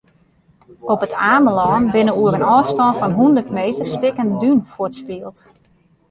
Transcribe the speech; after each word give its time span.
Op 0.93 1.01
It 1.07 1.13
Amelân 1.33 1.83
binne 1.93 2.13
oer 2.21 2.35
in 2.39 2.49
ôfstân 2.57 2.97
fan 2.99 3.15
hûndert 3.19 3.49
meter 3.57 3.87
stikken 3.95 4.29
dún 4.41 4.59
fuortspield. 4.71 5.37